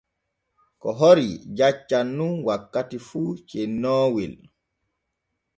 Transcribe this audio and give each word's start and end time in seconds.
Ko 0.81 0.89
horii 1.01 1.35
jaccan 1.57 2.07
nun 2.17 2.35
wakkati 2.47 2.97
fu 3.07 3.21
cennoowel. 3.49 4.35